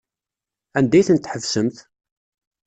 [0.77, 1.77] Anda ay ten-tḥebsemt?